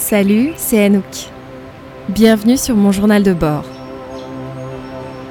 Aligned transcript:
Salut, 0.00 0.52
c'est 0.56 0.82
Anouk. 0.84 1.28
Bienvenue 2.08 2.56
sur 2.56 2.76
mon 2.76 2.92
journal 2.92 3.22
de 3.22 3.34
bord. 3.34 3.64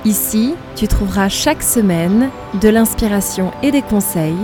Ici, 0.06 0.54
tu 0.76 0.88
trouveras 0.88 1.30
chaque 1.30 1.64
semaine 1.64 2.30
de 2.62 2.70
l'inspiration 2.70 3.52
et 3.64 3.72
des 3.72 3.82
conseils 3.82 4.38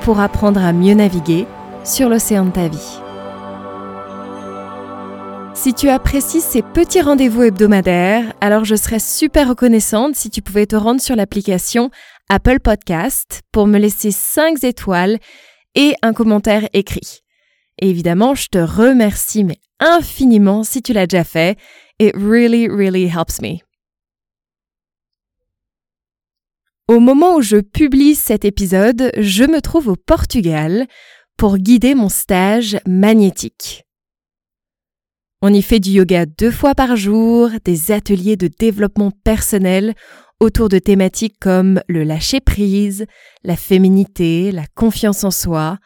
pour 0.00 0.20
apprendre 0.20 0.64
à 0.64 0.72
mieux 0.72 0.94
naviguer 0.94 1.46
sur 1.84 2.08
l'océan 2.08 2.46
de 2.46 2.52
ta 2.52 2.68
vie. 2.68 3.00
Si 5.52 5.74
tu 5.74 5.90
apprécies 5.90 6.40
ces 6.40 6.62
petits 6.62 7.02
rendez-vous 7.02 7.42
hebdomadaires, 7.42 8.32
alors 8.40 8.64
je 8.64 8.76
serais 8.76 9.00
super 9.00 9.48
reconnaissante 9.48 10.14
si 10.14 10.30
tu 10.30 10.40
pouvais 10.40 10.66
te 10.66 10.76
rendre 10.76 11.02
sur 11.02 11.16
l'application 11.16 11.90
Apple 12.30 12.60
Podcast 12.60 13.42
pour 13.52 13.66
me 13.66 13.78
laisser 13.78 14.12
5 14.12 14.64
étoiles 14.64 15.18
et 15.74 15.94
un 16.02 16.14
commentaire 16.14 16.66
écrit. 16.72 17.25
Et 17.78 17.90
évidemment, 17.90 18.34
je 18.34 18.48
te 18.48 18.58
remercie 18.58 19.44
mais 19.44 19.58
infiniment 19.80 20.64
si 20.64 20.82
tu 20.82 20.92
l'as 20.92 21.06
déjà 21.06 21.24
fait. 21.24 21.58
It 21.98 22.14
really, 22.14 22.68
really 22.68 23.06
helps 23.06 23.40
me. 23.40 23.58
Au 26.88 27.00
moment 27.00 27.34
où 27.34 27.42
je 27.42 27.56
publie 27.56 28.14
cet 28.14 28.44
épisode, 28.44 29.10
je 29.18 29.44
me 29.44 29.60
trouve 29.60 29.88
au 29.88 29.96
Portugal 29.96 30.86
pour 31.36 31.58
guider 31.58 31.94
mon 31.94 32.08
stage 32.08 32.78
magnétique. 32.86 33.84
On 35.42 35.52
y 35.52 35.62
fait 35.62 35.80
du 35.80 35.90
yoga 35.90 36.26
deux 36.26 36.50
fois 36.50 36.74
par 36.74 36.96
jour, 36.96 37.50
des 37.64 37.90
ateliers 37.90 38.36
de 38.36 38.48
développement 38.48 39.10
personnel 39.10 39.94
autour 40.40 40.68
de 40.68 40.78
thématiques 40.78 41.38
comme 41.40 41.80
le 41.88 42.04
lâcher-prise, 42.04 43.06
la 43.42 43.56
féminité, 43.56 44.52
la 44.52 44.66
confiance 44.74 45.24
en 45.24 45.30
soi. 45.30 45.78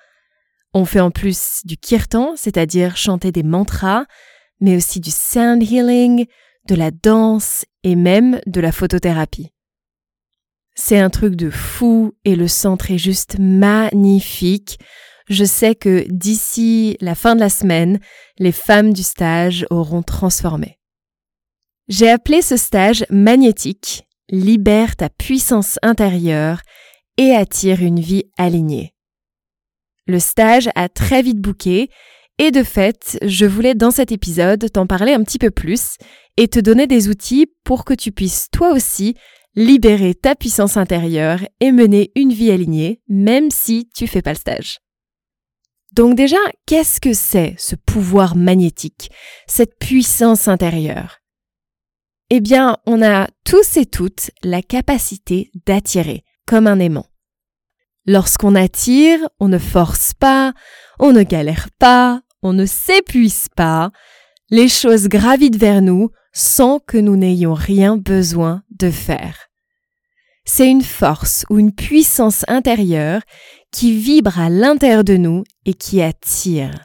On 0.72 0.84
fait 0.84 1.00
en 1.00 1.10
plus 1.10 1.60
du 1.64 1.76
kirtan, 1.76 2.34
c'est-à-dire 2.36 2.96
chanter 2.96 3.32
des 3.32 3.42
mantras, 3.42 4.04
mais 4.60 4.76
aussi 4.76 5.00
du 5.00 5.10
sound 5.10 5.62
healing, 5.62 6.26
de 6.68 6.74
la 6.74 6.90
danse 6.90 7.64
et 7.82 7.96
même 7.96 8.40
de 8.46 8.60
la 8.60 8.72
photothérapie. 8.72 9.50
C'est 10.74 10.98
un 10.98 11.10
truc 11.10 11.34
de 11.34 11.50
fou 11.50 12.12
et 12.24 12.36
le 12.36 12.48
centre 12.48 12.90
est 12.90 12.98
juste 12.98 13.38
magnifique. 13.38 14.78
Je 15.28 15.44
sais 15.44 15.74
que 15.74 16.06
d'ici 16.08 16.96
la 17.00 17.14
fin 17.14 17.34
de 17.34 17.40
la 17.40 17.50
semaine, 17.50 17.98
les 18.38 18.52
femmes 18.52 18.92
du 18.92 19.02
stage 19.02 19.66
auront 19.70 20.02
transformé. 20.02 20.78
J'ai 21.88 22.08
appelé 22.08 22.40
ce 22.40 22.56
stage 22.56 23.04
magnétique 23.10 24.06
libère 24.30 24.94
ta 24.94 25.08
puissance 25.08 25.78
intérieure 25.82 26.62
et 27.16 27.32
attire 27.32 27.82
une 27.82 28.00
vie 28.00 28.24
alignée. 28.38 28.94
Le 30.10 30.18
stage 30.18 30.68
a 30.74 30.88
très 30.88 31.22
vite 31.22 31.38
bouqué 31.38 31.88
et 32.38 32.50
de 32.50 32.64
fait, 32.64 33.16
je 33.22 33.46
voulais 33.46 33.76
dans 33.76 33.92
cet 33.92 34.10
épisode 34.10 34.68
t'en 34.72 34.88
parler 34.88 35.12
un 35.12 35.22
petit 35.22 35.38
peu 35.38 35.52
plus 35.52 35.98
et 36.36 36.48
te 36.48 36.58
donner 36.58 36.88
des 36.88 37.08
outils 37.08 37.46
pour 37.62 37.84
que 37.84 37.94
tu 37.94 38.10
puisses 38.10 38.48
toi 38.50 38.72
aussi 38.72 39.14
libérer 39.54 40.16
ta 40.16 40.34
puissance 40.34 40.76
intérieure 40.76 41.38
et 41.60 41.70
mener 41.70 42.10
une 42.16 42.32
vie 42.32 42.50
alignée 42.50 43.00
même 43.06 43.52
si 43.52 43.88
tu 43.94 44.08
fais 44.08 44.20
pas 44.20 44.32
le 44.32 44.38
stage. 44.38 44.78
Donc 45.92 46.16
déjà, 46.16 46.38
qu'est-ce 46.66 47.00
que 47.00 47.12
c'est 47.12 47.54
ce 47.56 47.76
pouvoir 47.76 48.34
magnétique, 48.34 49.12
cette 49.46 49.78
puissance 49.78 50.48
intérieure? 50.48 51.18
Eh 52.30 52.40
bien, 52.40 52.78
on 52.84 53.00
a 53.00 53.28
tous 53.44 53.76
et 53.76 53.86
toutes 53.86 54.32
la 54.42 54.60
capacité 54.60 55.52
d'attirer, 55.66 56.24
comme 56.46 56.66
un 56.66 56.80
aimant. 56.80 57.09
Lorsqu'on 58.06 58.54
attire, 58.54 59.20
on 59.38 59.48
ne 59.48 59.58
force 59.58 60.14
pas, 60.14 60.52
on 60.98 61.12
ne 61.12 61.22
galère 61.22 61.68
pas, 61.78 62.20
on 62.42 62.52
ne 62.52 62.66
s'épuise 62.66 63.48
pas, 63.54 63.90
les 64.50 64.68
choses 64.68 65.08
gravitent 65.08 65.56
vers 65.56 65.82
nous 65.82 66.10
sans 66.32 66.78
que 66.78 66.96
nous 66.96 67.16
n'ayons 67.16 67.54
rien 67.54 67.96
besoin 67.96 68.62
de 68.78 68.90
faire. 68.90 69.48
C'est 70.44 70.68
une 70.68 70.82
force 70.82 71.44
ou 71.50 71.58
une 71.58 71.72
puissance 71.72 72.44
intérieure 72.48 73.22
qui 73.70 73.96
vibre 73.96 74.38
à 74.38 74.48
l'intérieur 74.48 75.04
de 75.04 75.16
nous 75.16 75.44
et 75.64 75.74
qui 75.74 76.02
attire. 76.02 76.84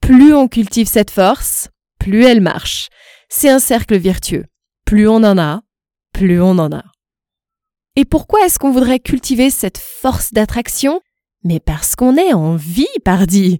Plus 0.00 0.34
on 0.34 0.48
cultive 0.48 0.88
cette 0.88 1.10
force, 1.10 1.68
plus 1.98 2.24
elle 2.24 2.40
marche. 2.40 2.88
C'est 3.28 3.48
un 3.48 3.60
cercle 3.60 3.96
vertueux. 3.96 4.44
Plus 4.84 5.08
on 5.08 5.22
en 5.24 5.38
a, 5.38 5.62
plus 6.12 6.42
on 6.42 6.58
en 6.58 6.72
a. 6.72 6.82
Et 7.94 8.04
pourquoi 8.04 8.46
est-ce 8.46 8.58
qu'on 8.58 8.70
voudrait 8.70 9.00
cultiver 9.00 9.50
cette 9.50 9.78
force 9.78 10.32
d'attraction? 10.32 11.00
Mais 11.44 11.60
parce 11.60 11.94
qu'on 11.94 12.16
est 12.16 12.32
en 12.32 12.56
vie, 12.56 12.86
pardi, 13.04 13.58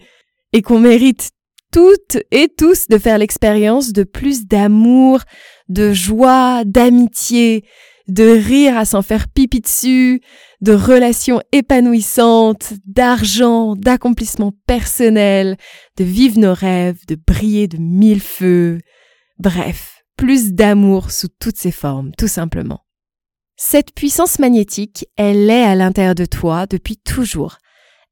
et 0.52 0.62
qu'on 0.62 0.78
mérite 0.78 1.30
toutes 1.72 2.18
et 2.30 2.48
tous 2.48 2.88
de 2.88 2.98
faire 2.98 3.18
l'expérience 3.18 3.92
de 3.92 4.04
plus 4.04 4.46
d'amour, 4.46 5.20
de 5.68 5.92
joie, 5.92 6.64
d'amitié, 6.64 7.64
de 8.08 8.24
rire 8.24 8.76
à 8.76 8.84
s'en 8.84 9.02
faire 9.02 9.28
pipi 9.28 9.60
dessus, 9.60 10.20
de 10.60 10.72
relations 10.72 11.40
épanouissantes, 11.52 12.74
d'argent, 12.84 13.74
d'accomplissement 13.76 14.52
personnel, 14.66 15.56
de 15.96 16.04
vivre 16.04 16.38
nos 16.38 16.54
rêves, 16.54 17.00
de 17.06 17.16
briller 17.16 17.68
de 17.68 17.78
mille 17.78 18.20
feux. 18.20 18.78
Bref, 19.38 20.02
plus 20.16 20.52
d'amour 20.52 21.10
sous 21.10 21.28
toutes 21.40 21.58
ses 21.58 21.72
formes, 21.72 22.12
tout 22.16 22.28
simplement. 22.28 22.80
Cette 23.56 23.94
puissance 23.94 24.38
magnétique, 24.38 25.06
elle 25.16 25.50
est 25.50 25.62
à 25.62 25.74
l'intérieur 25.74 26.14
de 26.14 26.24
toi 26.24 26.66
depuis 26.66 26.96
toujours. 26.96 27.58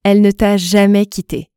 Elle 0.05 0.21
ne 0.21 0.31
t'a 0.31 0.56
jamais 0.56 1.06
quitté. 1.06 1.51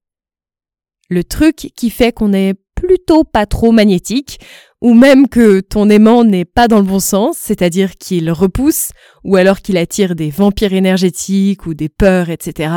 Le 1.10 1.24
truc 1.24 1.72
qui 1.76 1.90
fait 1.90 2.12
qu'on 2.12 2.34
est 2.34 2.56
plutôt 2.76 3.24
pas 3.24 3.46
trop 3.46 3.72
magnétique, 3.72 4.40
ou 4.82 4.94
même 4.94 5.30
que 5.30 5.62
ton 5.62 5.90
aimant 5.90 6.24
n'est 6.24 6.46
pas 6.46 6.68
dans 6.68 6.80
le 6.80 6.84
bon 6.84 7.00
sens, 7.00 7.38
c'est-à-dire 7.38 7.96
qu'il 7.96 8.30
repousse, 8.32 8.92
ou 9.24 9.38
alors 9.38 9.62
qu'il 9.62 9.78
attire 9.78 10.16
des 10.16 10.30
vampires 10.30 10.74
énergétiques 10.74 11.66
ou 11.66 11.74
des 11.74 11.88
peurs, 11.88 12.30
etc. 12.30 12.74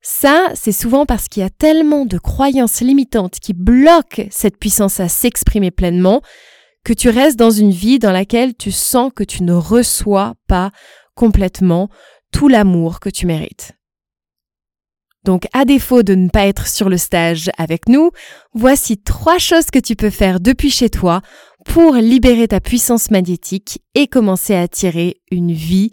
Ça, 0.00 0.48
c'est 0.54 0.72
souvent 0.72 1.06
parce 1.06 1.28
qu'il 1.28 1.44
y 1.44 1.46
a 1.46 1.50
tellement 1.50 2.04
de 2.06 2.18
croyances 2.18 2.80
limitantes 2.80 3.38
qui 3.38 3.52
bloquent 3.52 4.24
cette 4.30 4.58
puissance 4.58 4.98
à 4.98 5.08
s'exprimer 5.08 5.70
pleinement 5.70 6.22
que 6.84 6.92
tu 6.92 7.08
restes 7.08 7.38
dans 7.38 7.50
une 7.50 7.70
vie 7.70 7.98
dans 7.98 8.12
laquelle 8.12 8.54
tu 8.56 8.70
sens 8.70 9.12
que 9.14 9.24
tu 9.24 9.42
ne 9.42 9.52
reçois 9.52 10.34
pas 10.48 10.70
complètement 11.14 11.88
tout 12.32 12.48
l'amour 12.48 13.00
que 13.00 13.10
tu 13.10 13.26
mérites. 13.26 13.72
Donc, 15.24 15.46
à 15.52 15.64
défaut 15.64 16.02
de 16.02 16.16
ne 16.16 16.28
pas 16.28 16.46
être 16.46 16.66
sur 16.66 16.88
le 16.88 16.96
stage 16.96 17.48
avec 17.56 17.88
nous, 17.88 18.10
voici 18.54 18.98
trois 18.98 19.38
choses 19.38 19.70
que 19.70 19.78
tu 19.78 19.94
peux 19.94 20.10
faire 20.10 20.40
depuis 20.40 20.70
chez 20.70 20.90
toi 20.90 21.22
pour 21.64 21.94
libérer 21.94 22.48
ta 22.48 22.60
puissance 22.60 23.10
magnétique 23.10 23.80
et 23.94 24.08
commencer 24.08 24.54
à 24.54 24.62
attirer 24.62 25.20
une 25.30 25.52
vie 25.52 25.92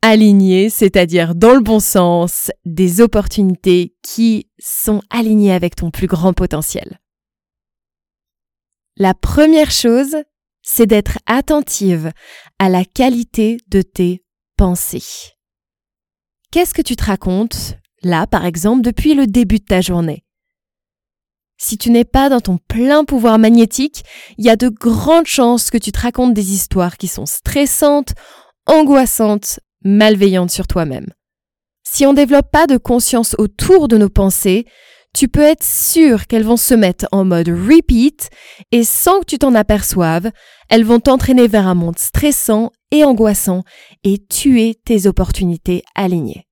alignée, 0.00 0.70
c'est-à-dire 0.70 1.34
dans 1.34 1.52
le 1.52 1.60
bon 1.60 1.80
sens, 1.80 2.50
des 2.64 3.02
opportunités 3.02 3.94
qui 4.02 4.48
sont 4.58 5.02
alignées 5.10 5.52
avec 5.52 5.76
ton 5.76 5.90
plus 5.90 6.06
grand 6.06 6.32
potentiel. 6.32 7.01
La 8.96 9.14
première 9.14 9.70
chose, 9.70 10.16
c'est 10.62 10.86
d'être 10.86 11.18
attentive 11.26 12.12
à 12.58 12.68
la 12.68 12.84
qualité 12.84 13.56
de 13.68 13.80
tes 13.80 14.22
pensées. 14.56 15.32
Qu'est-ce 16.50 16.74
que 16.74 16.82
tu 16.82 16.94
te 16.94 17.04
racontes, 17.04 17.78
là 18.02 18.26
par 18.26 18.44
exemple, 18.44 18.82
depuis 18.82 19.14
le 19.14 19.26
début 19.26 19.58
de 19.60 19.64
ta 19.64 19.80
journée? 19.80 20.24
Si 21.56 21.78
tu 21.78 21.90
n'es 21.90 22.04
pas 22.04 22.28
dans 22.28 22.40
ton 22.40 22.58
plein 22.58 23.04
pouvoir 23.04 23.38
magnétique, 23.38 24.04
il 24.36 24.44
y 24.44 24.50
a 24.50 24.56
de 24.56 24.68
grandes 24.68 25.26
chances 25.26 25.70
que 25.70 25.78
tu 25.78 25.90
te 25.90 26.00
racontes 26.00 26.34
des 26.34 26.52
histoires 26.52 26.98
qui 26.98 27.08
sont 27.08 27.24
stressantes, 27.24 28.12
angoissantes, 28.66 29.60
malveillantes 29.84 30.50
sur 30.50 30.66
toi-même. 30.66 31.06
Si 31.82 32.04
on 32.04 32.10
ne 32.10 32.16
développe 32.16 32.50
pas 32.50 32.66
de 32.66 32.76
conscience 32.76 33.34
autour 33.38 33.88
de 33.88 33.96
nos 33.96 34.10
pensées, 34.10 34.66
tu 35.14 35.28
peux 35.28 35.42
être 35.42 35.64
sûr 35.64 36.26
qu'elles 36.26 36.44
vont 36.44 36.56
se 36.56 36.74
mettre 36.74 37.06
en 37.12 37.24
mode 37.24 37.48
repeat 37.48 38.30
et 38.70 38.84
sans 38.84 39.20
que 39.20 39.26
tu 39.26 39.38
t'en 39.38 39.54
aperçoives, 39.54 40.30
elles 40.68 40.84
vont 40.84 41.00
t'entraîner 41.00 41.48
vers 41.48 41.66
un 41.66 41.74
monde 41.74 41.98
stressant 41.98 42.70
et 42.90 43.04
angoissant 43.04 43.62
et 44.04 44.18
tuer 44.18 44.74
tes 44.84 45.06
opportunités 45.06 45.82
alignées. 45.94 46.46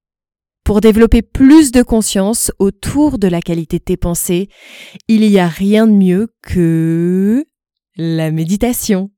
Pour 0.65 0.81
développer 0.81 1.23
plus 1.23 1.73
de 1.73 1.83
conscience 1.83 2.53
autour 2.59 3.19
de 3.19 3.29
la 3.29 3.41
qualité 3.41 3.79
de 3.79 3.85
tes 3.85 3.97
pensées, 3.97 4.49
il 5.09 5.23
n'y 5.29 5.39
a 5.39 5.49
rien 5.49 5.87
de 5.87 5.93
mieux 5.93 6.29
que 6.43 7.45
la 7.97 8.31
méditation. 8.31 9.11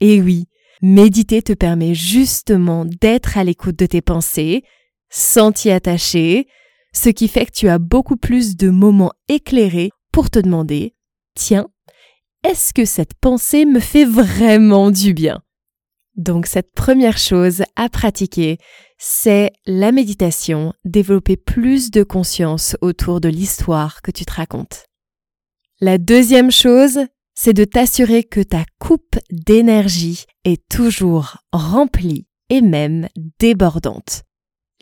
Et 0.00 0.20
oui, 0.20 0.48
méditer 0.82 1.40
te 1.40 1.52
permet 1.52 1.94
justement 1.94 2.84
d'être 2.84 3.38
à 3.38 3.44
l'écoute 3.44 3.78
de 3.78 3.86
tes 3.86 4.02
pensées, 4.02 4.64
sans 5.08 5.52
t'y 5.52 5.70
attacher, 5.70 6.46
ce 6.92 7.08
qui 7.08 7.28
fait 7.28 7.46
que 7.46 7.52
tu 7.52 7.68
as 7.68 7.78
beaucoup 7.78 8.16
plus 8.16 8.56
de 8.56 8.70
moments 8.70 9.12
éclairés 9.28 9.90
pour 10.12 10.30
te 10.30 10.38
demander 10.38 10.94
Tiens, 11.34 11.68
est-ce 12.44 12.74
que 12.74 12.84
cette 12.84 13.14
pensée 13.14 13.64
me 13.64 13.80
fait 13.80 14.04
vraiment 14.04 14.90
du 14.90 15.14
bien? 15.14 15.42
Donc 16.16 16.46
cette 16.46 16.72
première 16.72 17.16
chose 17.16 17.62
à 17.74 17.88
pratiquer, 17.88 18.58
c'est 18.98 19.50
la 19.64 19.92
méditation, 19.92 20.74
développer 20.84 21.36
plus 21.36 21.90
de 21.90 22.02
conscience 22.02 22.76
autour 22.82 23.20
de 23.20 23.28
l'histoire 23.28 24.02
que 24.02 24.10
tu 24.10 24.26
te 24.26 24.32
racontes. 24.32 24.84
La 25.80 25.96
deuxième 25.96 26.50
chose, 26.50 27.00
c'est 27.34 27.54
de 27.54 27.64
t'assurer 27.64 28.24
que 28.24 28.40
ta 28.40 28.64
coupe 28.78 29.18
d'énergie 29.30 30.26
est 30.44 30.62
toujours 30.68 31.38
remplie 31.52 32.26
et 32.50 32.60
même 32.60 33.08
débordante. 33.38 34.22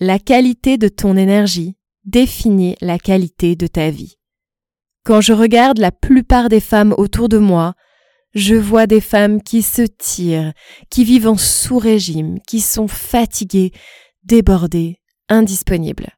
La 0.01 0.19
qualité 0.19 0.77
de 0.77 0.89
ton 0.89 1.17
énergie 1.17 1.77
définit 2.05 2.77
la 2.81 2.99
qualité 2.99 3.57
de 3.57 3.67
ta 3.67 3.91
vie. 3.91 4.17
Quand 5.05 5.21
je 5.21 5.33
regarde 5.33 5.79
la 5.79 5.93
plupart 5.93 6.49
des 6.49 6.61
femmes 6.61 6.95
autour 6.97 7.29
de 7.29 7.39
moi, 7.39 7.75
je 8.35 8.55
vois 8.55 8.87
des 8.87 9.01
femmes 9.01 9.43
qui 9.43 9.63
se 9.63 9.83
tirent, 9.83 10.53
qui 10.91 11.05
vivent 11.05 11.29
en 11.29 11.37
sous-régime, 11.37 12.39
qui 12.47 12.61
sont 12.61 12.89
fatiguées, 12.89 13.73
débordées, 14.23 15.01
indisponibles. 15.29 16.11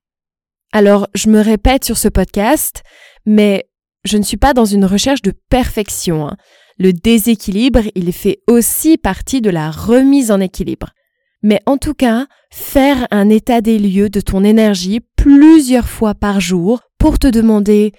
Alors, 0.73 1.07
je 1.15 1.29
me 1.29 1.41
répète 1.41 1.85
sur 1.85 1.97
ce 1.97 2.09
podcast, 2.09 2.83
mais 3.25 3.69
je 4.05 4.19
ne 4.19 4.23
suis 4.23 4.37
pas 4.37 4.55
dans 4.55 4.65
une 4.65 4.85
recherche 4.85 5.23
de 5.23 5.33
perfection. 5.49 6.29
Hein. 6.29 6.37
Le 6.79 6.93
déséquilibre, 6.93 7.83
il 7.95 8.13
fait 8.13 8.41
aussi 8.47 8.99
partie 8.99 9.41
de 9.41 9.51
la 9.51 9.71
remise 9.71 10.31
en 10.31 10.41
équilibre. 10.41 10.91
Mais 11.43 11.61
en 11.67 11.77
tout 11.77 11.95
cas, 11.95 12.27
faire 12.51 13.07
un 13.11 13.29
état 13.29 13.61
des 13.61 13.79
lieux 13.79 14.09
de 14.09 14.21
ton 14.21 14.45
énergie 14.45 15.01
plusieurs 15.17 15.89
fois 15.89 16.15
par 16.15 16.41
jour 16.41 16.81
pour 16.99 17.19
te 17.19 17.27
demander 17.27 17.93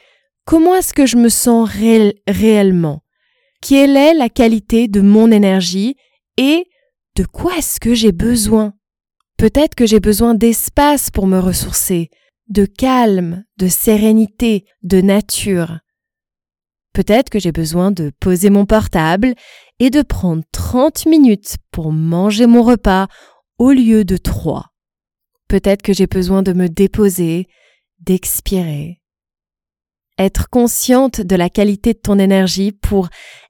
comment 0.46 0.76
est-ce 0.76 0.94
que 0.94 1.06
je 1.06 1.18
me 1.18 1.30
sens 1.30 1.70
réellement 2.28 3.04
Quelle 3.62 3.98
est 3.98 4.14
la 4.14 4.30
qualité 4.30 4.88
de 4.88 5.02
mon 5.02 5.32
énergie 5.32 5.96
et 6.38 6.66
de 7.16 7.26
quoi 7.26 7.58
est-ce 7.58 7.80
que 7.80 7.94
j'ai 7.94 8.12
besoin 8.12 8.74
Peut-être 9.38 9.76
que 9.76 9.86
j'ai 9.86 10.00
besoin 10.00 10.36
d'espace 10.36 11.12
pour 11.12 11.28
me 11.28 11.40
ressourcer, 11.40 12.10
de 12.48 12.66
calme, 12.66 13.44
de 13.58 13.68
sérénité, 13.68 14.66
de 14.84 15.02
nature. 15.02 15.80
Peut-être 16.94 17.30
que 17.30 17.40
j'ai 17.40 17.52
besoin 17.52 17.92
de 17.92 18.12
poser 18.20 18.50
mon 18.50 18.66
portable 18.66 19.34
et 19.80 19.90
de 19.90 20.02
prendre 20.02 20.44
30 20.52 21.08
minutes 21.08 21.58
pour 21.72 21.92
manger 21.92 22.46
mon 22.46 22.62
repas 22.62 23.08
au 23.58 23.72
lieu 23.72 24.06
de 24.06 24.18
3. 24.18 24.68
Peut-être 25.48 25.82
que 25.82 25.94
j'ai 25.94 26.08
besoin 26.08 26.44
de 26.44 26.54
me 26.54 26.70
déposer, 26.70 27.48
d'expirer. 28.00 29.02
Être 30.18 30.50
consciente 30.50 31.22
de 31.22 31.36
la 31.36 31.50
qualité 31.50 31.94
de 31.94 32.00
ton 32.00 32.20
énergie 32.20 32.72
pour 32.72 33.10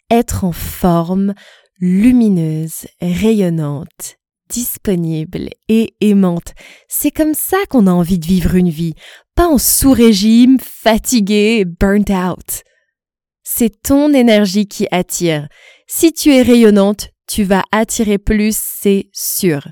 être 0.09 0.43
en 0.43 0.51
forme, 0.51 1.33
lumineuse, 1.79 2.87
rayonnante, 3.01 4.17
disponible 4.49 5.49
et 5.67 5.95
aimante. 6.01 6.53
C'est 6.87 7.11
comme 7.11 7.33
ça 7.33 7.57
qu'on 7.69 7.87
a 7.87 7.91
envie 7.91 8.19
de 8.19 8.25
vivre 8.25 8.55
une 8.55 8.69
vie, 8.69 8.93
pas 9.35 9.47
en 9.47 9.57
sous-régime, 9.57 10.57
fatigué, 10.59 11.65
burnt 11.65 12.11
out 12.11 12.63
c'est 13.43 13.81
ton 13.81 14.13
énergie 14.13 14.67
qui 14.67 14.87
attire. 14.91 15.47
Si 15.87 16.13
tu 16.13 16.33
es 16.33 16.41
rayonnante, 16.41 17.09
tu 17.27 17.43
vas 17.43 17.63
attirer 17.71 18.17
plus, 18.17 18.57
c'est 18.57 19.09
sûr. 19.13 19.67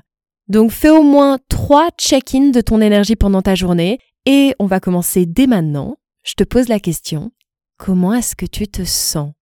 Donc 0.52 0.70
fais 0.70 0.90
au 0.90 1.02
moins 1.02 1.38
trois 1.48 1.88
check-ins 1.96 2.50
de 2.50 2.60
ton 2.60 2.82
énergie 2.82 3.16
pendant 3.16 3.40
ta 3.40 3.54
journée 3.54 3.98
et 4.26 4.54
on 4.58 4.66
va 4.66 4.80
commencer 4.80 5.24
dès 5.24 5.46
maintenant. 5.46 5.96
Je 6.24 6.34
te 6.34 6.44
pose 6.44 6.68
la 6.68 6.78
question, 6.78 7.32
comment 7.78 8.12
est-ce 8.12 8.36
que 8.36 8.44
tu 8.44 8.68
te 8.68 8.84
sens? 8.84 9.32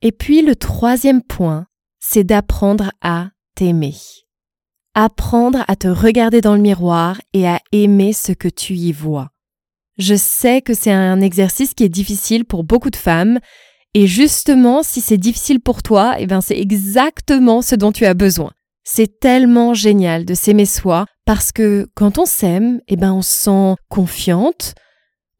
Et 0.00 0.12
puis 0.12 0.42
le 0.42 0.54
troisième 0.54 1.20
point, 1.20 1.66
c'est 1.98 2.22
d'apprendre 2.22 2.92
à 3.00 3.30
t'aimer. 3.56 3.96
Apprendre 4.94 5.64
à 5.66 5.74
te 5.74 5.88
regarder 5.88 6.40
dans 6.40 6.54
le 6.54 6.62
miroir 6.62 7.20
et 7.32 7.48
à 7.48 7.58
aimer 7.72 8.12
ce 8.12 8.30
que 8.30 8.46
tu 8.46 8.74
y 8.74 8.92
vois. 8.92 9.30
Je 9.98 10.14
sais 10.14 10.62
que 10.62 10.74
c'est 10.74 10.92
un 10.92 11.20
exercice 11.20 11.74
qui 11.74 11.82
est 11.82 11.88
difficile 11.88 12.44
pour 12.44 12.62
beaucoup 12.62 12.90
de 12.90 12.96
femmes. 12.96 13.40
Et 13.94 14.06
justement, 14.06 14.84
si 14.84 15.00
c'est 15.00 15.18
difficile 15.18 15.58
pour 15.58 15.82
toi, 15.82 16.14
eh 16.20 16.26
ben 16.26 16.40
c'est 16.40 16.56
exactement 16.56 17.62
ce 17.62 17.74
dont 17.74 17.90
tu 17.90 18.06
as 18.06 18.14
besoin. 18.14 18.52
C'est 18.84 19.20
tellement 19.20 19.74
génial 19.74 20.24
de 20.24 20.34
s'aimer 20.34 20.66
soi 20.66 21.06
parce 21.24 21.52
que 21.52 21.86
quand 21.94 22.18
on 22.18 22.26
s'aime, 22.26 22.80
eh 22.88 22.96
ben 22.96 23.12
on 23.12 23.22
se 23.22 23.32
sent 23.32 23.74
confiante. 23.88 24.74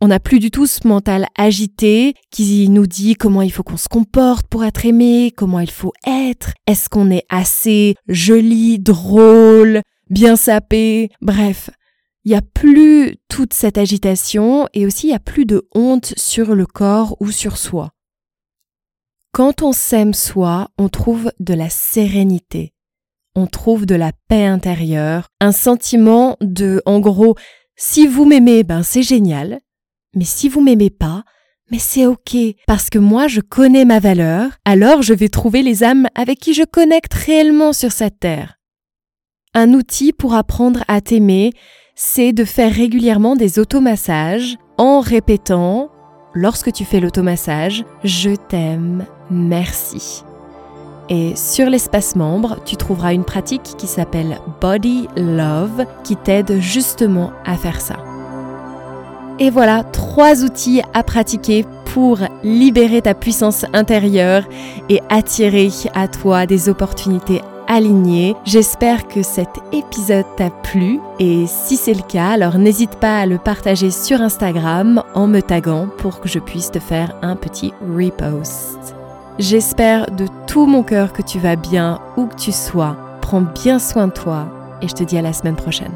On 0.01 0.09
n'a 0.09 0.21
plus 0.21 0.39
du 0.39 0.51
tout 0.51 0.67
ce 0.67 0.87
mental 0.87 1.27
agité 1.37 2.15
qui 2.31 2.69
nous 2.69 2.87
dit 2.87 3.15
comment 3.15 3.43
il 3.43 3.53
faut 3.53 3.63
qu'on 3.63 3.77
se 3.77 3.89
comporte 3.89 4.47
pour 4.49 4.65
être 4.65 4.85
aimé, 4.85 5.33
comment 5.37 5.61
il 5.61 5.71
faut 5.71 5.93
être, 6.07 6.51
est-ce 6.67 6.89
qu'on 6.89 7.11
est 7.11 7.25
assez 7.29 7.95
joli, 8.09 8.79
drôle, 8.81 9.83
bien 10.11 10.37
sapé, 10.37 11.11
bref. 11.21 11.71
Il 12.25 12.31
n'y 12.31 12.37
a 12.37 12.43
plus 12.43 13.17
toute 13.29 13.53
cette 13.53 13.79
agitation 13.79 14.69
et 14.75 14.87
aussi 14.87 15.07
il 15.07 15.11
n'y 15.11 15.17
a 15.17 15.21
plus 15.21 15.47
de 15.47 15.69
honte 15.75 16.15
sur 16.17 16.55
le 16.55 16.67
corps 16.67 17.17
ou 17.21 17.31
sur 17.31 17.57
soi. 17.57 17.91
Quand 19.33 19.63
on 19.63 19.73
s'aime 19.73 20.15
soi, 20.15 20.69
on 20.79 20.89
trouve 20.89 21.33
de 21.41 21.55
la 21.55 21.71
sérénité, 21.71 22.75
on 23.35 23.47
trouve 23.47 23.87
de 23.87 23.95
la 23.95 24.13
paix 24.29 24.45
intérieure, 24.45 25.29
un 25.41 25.53
sentiment 25.53 26.37
de, 26.41 26.83
en 26.87 27.01
gros, 27.01 27.35
si 27.77 28.07
vous 28.07 28.25
m'aimez, 28.25 28.65
ben 28.65 28.83
c'est 28.83 29.03
génial, 29.03 29.61
mais 30.15 30.25
si 30.25 30.49
vous 30.49 30.61
m'aimez 30.61 30.91
pas, 30.91 31.25
mais 31.71 31.79
c'est 31.79 32.07
ok, 32.07 32.37
parce 32.67 32.91
que 32.91 32.99
moi 32.99 33.29
je 33.29 33.41
connais 33.41 33.85
ma 33.85 33.99
valeur, 33.99 34.51
alors 34.65 35.03
je 35.03 35.15
vais 35.15 35.29
trouver 35.29 35.63
les 35.63 35.83
âmes 35.83 36.07
avec 36.15 36.39
qui 36.39 36.53
je 36.53 36.65
connecte 36.65 37.15
réellement 37.15 37.73
sur 37.73 37.93
cette 37.93 38.21
terre. 38.21 38.59
Un 39.55 39.73
outil 39.73 40.13
pour 40.13 40.35
apprendre 40.35 40.85
à 40.89 41.01
t'aimer, 41.01 41.53
c'est 41.95 42.33
de 42.33 42.45
faire 42.45 42.73
régulièrement 42.73 43.37
des 43.37 43.59
automassages 43.59 44.57
en 44.79 45.01
répétant, 45.01 45.91
lorsque 46.35 46.73
tu 46.73 46.85
fais 46.85 47.01
l'automassage, 47.01 47.85
je 48.05 48.31
t'aime, 48.31 49.07
merci. 49.31 50.25
Et 51.09 51.35
sur 51.37 51.69
l'espace 51.69 52.17
membre, 52.17 52.59
tu 52.65 52.77
trouveras 52.77 53.13
une 53.13 53.25
pratique 53.25 53.75
qui 53.77 53.87
s'appelle 53.87 54.39
Body 54.61 55.09
Love 55.17 55.85
qui 56.05 56.17
t'aide 56.17 56.61
justement 56.61 57.33
à 57.45 57.57
faire 57.57 57.81
ça. 57.81 57.97
Et 59.39 59.51
voilà, 59.51 59.83
trois 59.83 60.45
outils 60.45 60.83
à 60.95 61.03
pratiquer 61.03 61.67
pour 61.87 62.19
libérer 62.43 63.03
ta 63.03 63.15
puissance 63.15 63.67
intérieure 63.73 64.45
et 64.89 65.01
attirer 65.09 65.71
à 65.95 66.09
toi 66.09 66.47
des 66.47 66.69
opportunités 66.69 67.43
aligné. 67.67 68.37
J'espère 68.45 69.09
que 69.09 69.23
cet 69.23 69.49
épisode 69.73 70.27
t'a 70.37 70.51
plu 70.51 71.01
et 71.19 71.47
si 71.47 71.77
c'est 71.77 71.95
le 71.95 72.03
cas, 72.03 72.31
alors 72.31 72.59
n'hésite 72.59 72.97
pas 72.97 73.21
à 73.21 73.27
le 73.27 73.39
partager 73.39 73.91
sur 73.91 74.21
Instagram 74.21 75.03
en 75.15 75.27
me 75.27 75.41
taguant 75.41 75.89
pour 75.99 76.21
que 76.21 76.29
je 76.29 76.39
puisse 76.39 76.71
te 76.71 76.79
faire 76.79 77.17
un 77.23 77.37
petit 77.37 77.73
repost. 77.97 78.92
J'espère 79.39 80.11
de 80.11 80.27
tout 80.47 80.67
mon 80.67 80.83
cœur 80.83 81.15
que 81.15 81.23
tu 81.23 81.39
vas 81.39 81.57
bien 81.57 82.01
où 82.19 82.27
que 82.27 82.37
tu 82.37 82.53
sois. 82.53 82.97
Prends 83.23 83.41
bien 83.41 83.79
soin 83.79 84.09
de 84.09 84.13
toi 84.13 84.47
et 84.83 84.89
je 84.89 84.93
te 84.93 85.05
dis 85.05 85.17
à 85.17 85.23
la 85.23 85.33
semaine 85.33 85.57
prochaine. 85.57 85.93